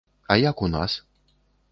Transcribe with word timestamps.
А 0.35 0.37
як 0.43 0.61
у 0.67 0.69
нас? 0.71 0.95